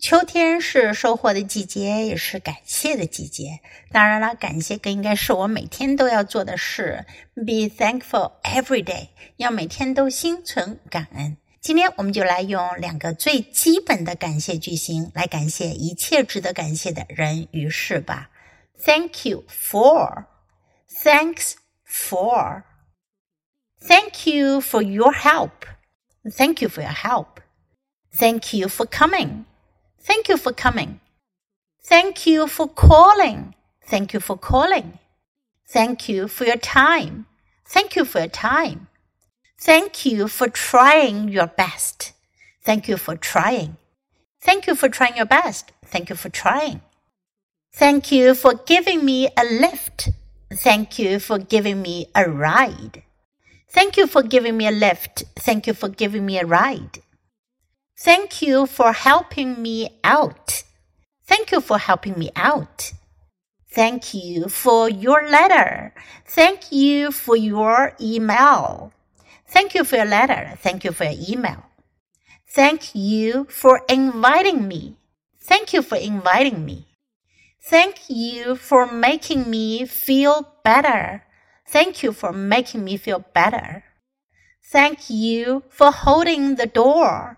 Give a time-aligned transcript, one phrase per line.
[0.00, 3.58] 秋天是收获的季节，也是感谢的季节。
[3.90, 7.04] 当然了，感谢更应该是我每天都要做的事。
[7.34, 11.36] Be thankful every day，要每天都心存感恩。
[11.60, 18.30] 今天我们就来用两个最基本的感谢句型来感谢一切值得感谢的人与事吧。
[18.84, 29.46] Thank you for，thanks for，thank you for your help，thank you for your help，thank you for coming。
[30.00, 31.00] Thank you for coming.
[31.82, 33.54] Thank you for calling.
[33.86, 34.98] Thank you for calling.
[35.66, 37.26] Thank you for your time.
[37.66, 38.88] Thank you for your time.
[39.60, 42.12] Thank you for trying your best.
[42.62, 43.76] Thank you for trying.
[44.40, 45.72] Thank you for trying your best.
[45.84, 46.80] Thank you for trying.
[47.72, 50.10] Thank you for giving me a lift.
[50.52, 53.02] Thank you for giving me a ride.
[53.68, 55.24] Thank you for giving me a lift.
[55.36, 57.00] Thank you for giving me a ride.
[58.00, 60.62] Thank you for helping me out.
[61.26, 62.92] Thank you for helping me out.
[63.70, 65.92] Thank you for your letter.
[66.24, 68.92] Thank you for your email.
[69.48, 70.54] Thank you for your letter.
[70.58, 71.64] Thank you for your email.
[72.46, 74.96] Thank you for inviting me.
[75.40, 76.86] Thank you for inviting me.
[77.60, 81.24] Thank you for making me feel better.
[81.66, 83.84] Thank you for making me feel better.
[84.64, 87.37] Thank you for holding the door.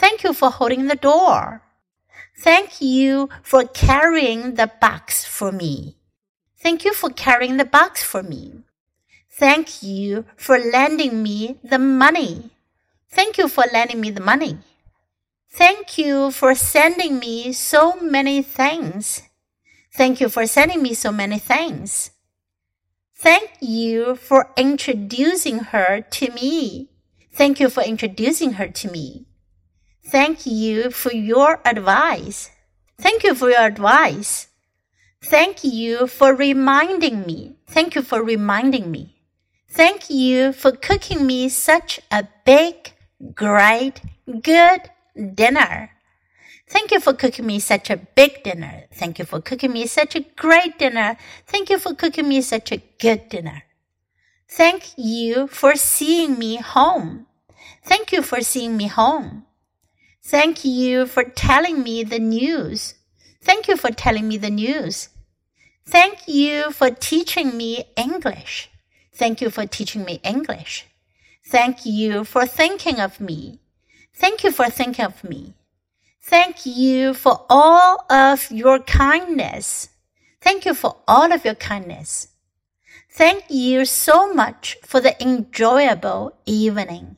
[0.00, 1.60] Thank you for holding the door.
[2.38, 5.98] Thank you for carrying the box for me.
[6.58, 8.64] Thank you for carrying the box for me.
[9.30, 12.48] Thank you for lending me the money.
[13.10, 14.56] Thank you for lending me the money.
[15.52, 19.20] Thank you for sending me so many things.
[19.92, 22.12] Thank you for sending me so many things.
[23.14, 26.88] Thank you for introducing her to me.
[27.34, 29.26] Thank you for introducing her to me.
[30.06, 32.50] Thank you for your advice.
[32.98, 34.48] Thank you for your advice.
[35.22, 37.56] Thank you for reminding me.
[37.66, 39.16] Thank you for reminding me.
[39.68, 42.92] Thank you for cooking me such a big,
[43.34, 44.00] great,
[44.42, 44.90] good
[45.34, 45.90] dinner.
[46.66, 48.84] Thank you for cooking me such a big dinner.
[48.92, 51.16] Thank you for cooking me such a great dinner.
[51.46, 53.64] Thank you for cooking me such a good dinner.
[54.48, 57.26] Thank you for seeing me home.
[57.84, 59.46] Thank you for seeing me home.
[60.22, 62.94] Thank you for telling me the news.
[63.42, 65.08] Thank you for telling me the news.
[65.86, 68.70] Thank you for teaching me English.
[69.14, 70.86] Thank you for teaching me English.
[71.46, 73.58] Thank you for thinking of me.
[74.14, 75.54] Thank you for thinking of me.
[76.22, 79.88] Thank you for all of your kindness.
[80.40, 82.28] Thank you for all of your kindness.
[83.10, 87.16] Thank you so much for the enjoyable evening.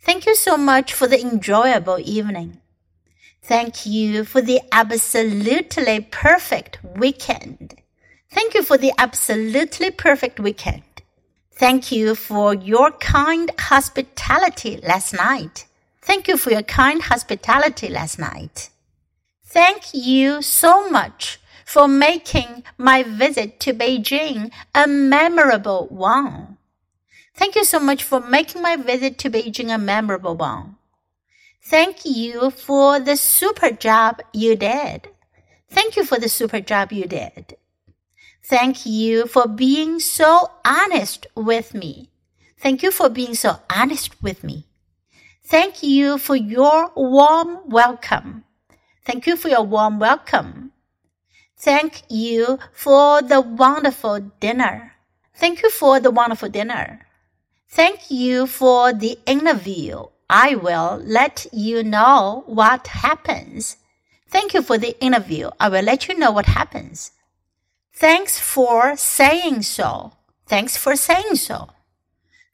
[0.00, 2.60] Thank you so much for the enjoyable evening.
[3.42, 7.74] Thank you for the absolutely perfect weekend.
[8.30, 10.82] Thank you for the absolutely perfect weekend.
[11.52, 15.66] Thank you for your kind hospitality last night.
[16.00, 18.70] Thank you for your kind hospitality last night.
[19.44, 26.49] Thank you so much for making my visit to Beijing a memorable one.
[27.40, 30.76] Thank you so much for making my visit to Beijing a memorable one.
[31.64, 35.08] Thank you for the super job you did.
[35.70, 37.56] Thank you for the super job you did.
[38.44, 42.10] Thank you for being so honest with me.
[42.58, 44.66] Thank you for being so honest with me.
[45.42, 48.44] Thank you for your warm welcome.
[49.06, 50.72] Thank you for your warm welcome.
[51.56, 54.92] Thank you for the wonderful dinner.
[55.34, 57.06] Thank you for the wonderful dinner.
[57.70, 60.02] Thank you for the interview.
[60.28, 63.76] I will let you know what happens.
[64.28, 65.50] Thank you for the interview.
[65.60, 67.12] I will let you know what happens.
[67.94, 70.12] Thanks for saying so.
[70.46, 71.70] Thanks for saying so.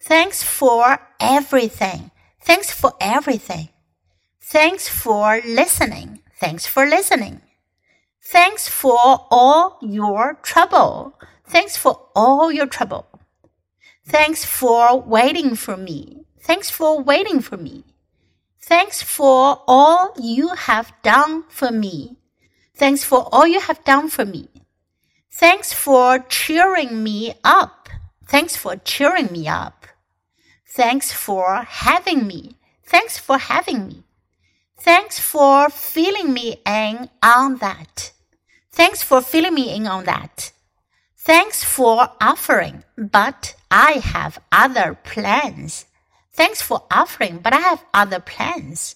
[0.03, 2.11] Thanks for everything.
[2.43, 3.71] Thanks for everything.
[4.41, 6.21] Thanks for listening.
[6.39, 7.41] Thanks for listening.
[8.23, 11.15] Thanks for all your trouble.
[11.47, 13.07] Thanks for all your trouble.
[14.09, 16.27] Thanks for waiting for me.
[16.41, 17.83] Thanks for waiting for me.
[18.63, 22.17] Thanks for all you have done for me.
[22.77, 24.49] Thanks for all you have done for me.
[25.31, 27.89] Thanks for cheering me up.
[28.29, 29.87] Thanks for cheering me up.
[30.69, 32.57] Thanks for having me.
[32.85, 34.05] Thanks for having me.
[34.79, 38.13] Thanks for filling me in on that.
[38.71, 40.53] Thanks for filling me in on that.
[41.27, 45.87] Thanks for offering, but I have other plans.
[46.33, 48.95] Thanks for offering, but I have other plans.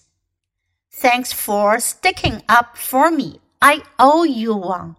[0.93, 3.41] Thanks for sticking up for me.
[3.61, 4.95] I owe you one.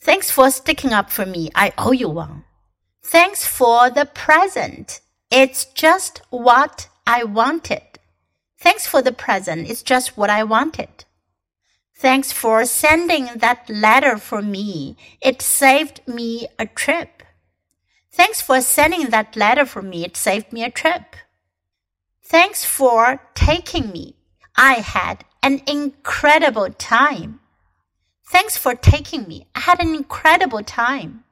[0.00, 1.50] Thanks for sticking up for me.
[1.54, 2.44] I owe you one.
[3.02, 5.02] Thanks for the present.
[5.30, 7.98] It's just what I wanted.
[8.58, 9.68] Thanks for the present.
[9.68, 11.04] It's just what I wanted.
[12.04, 14.98] Thanks for sending that letter for me.
[15.22, 17.22] It saved me a trip.
[18.12, 20.04] Thanks for sending that letter for me.
[20.04, 21.16] It saved me a trip.
[22.22, 24.16] Thanks for taking me.
[24.54, 27.40] I had an incredible time.
[28.30, 29.46] Thanks for taking me.
[29.54, 31.24] I had an incredible time.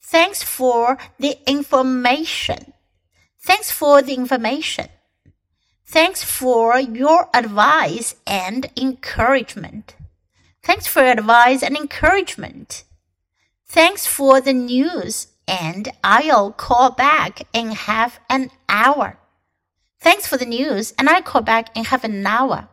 [0.00, 2.72] Thanks for the information.
[3.42, 4.86] Thanks for the information.
[5.88, 9.94] Thanks for your advice and encouragement.
[10.62, 12.82] Thanks for your advice and encouragement.
[13.66, 19.18] Thanks for the news, and I'll call back in half an hour.
[20.00, 22.68] Thanks for the news, and I'll call back in half an hour.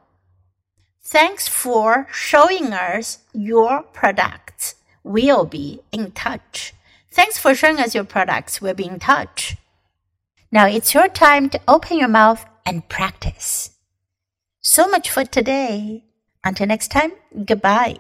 [1.04, 4.74] Thanks for showing us your products.
[5.04, 6.74] We'll be in touch.
[7.12, 8.60] Thanks for showing us your products.
[8.60, 9.58] We'll be in touch.
[10.52, 13.72] Now it's your time to open your mouth and practice.
[14.62, 16.06] So much for today.
[16.44, 17.12] Until next time,
[17.46, 17.98] goodbye.